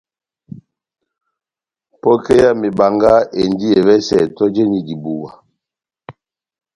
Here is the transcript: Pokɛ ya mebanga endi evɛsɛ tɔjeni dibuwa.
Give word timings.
Pokɛ 2.01 2.33
ya 2.41 2.49
mebanga 2.61 3.13
endi 3.41 3.67
evɛsɛ 3.79 4.17
tɔjeni 4.37 4.79
dibuwa. 4.87 5.29